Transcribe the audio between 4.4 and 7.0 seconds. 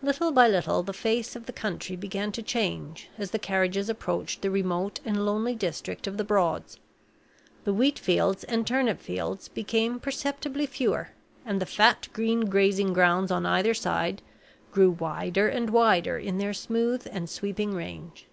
the remote and lonely district of the Broads.